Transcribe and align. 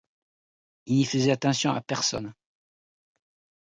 Il 0.87 0.95
n'y 0.95 1.05
faisait 1.05 1.29
attention 1.29 1.73
à 1.73 1.81
personne. 1.81 2.33